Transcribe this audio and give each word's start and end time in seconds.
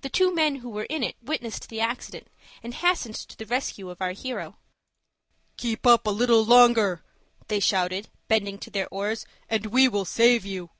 The 0.00 0.08
two 0.08 0.34
men 0.34 0.56
who 0.64 0.70
were 0.70 0.84
in 0.88 1.02
it 1.02 1.14
witnessed 1.20 1.68
the 1.68 1.78
accident, 1.78 2.28
and 2.62 2.72
hastened 2.72 3.16
to 3.16 3.36
the 3.36 3.44
rescue 3.44 3.90
of 3.90 4.00
our 4.00 4.12
hero. 4.12 4.56
"Keep 5.58 5.86
up 5.86 6.06
a 6.06 6.10
little 6.10 6.42
longer," 6.42 7.04
they 7.48 7.60
shouted, 7.60 8.08
bending 8.28 8.56
to 8.60 8.70
their 8.70 8.88
oars, 8.90 9.26
"and 9.50 9.66
we 9.66 9.88
will 9.88 10.06
save 10.06 10.46
you." 10.46 10.70